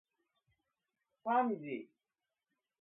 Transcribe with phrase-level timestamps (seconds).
[1.23, 1.87] さんじ